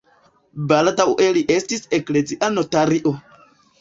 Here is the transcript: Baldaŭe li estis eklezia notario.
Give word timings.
Baldaŭe 0.71 1.27
li 1.37 1.43
estis 1.57 1.85
eklezia 1.99 2.51
notario. 2.59 3.15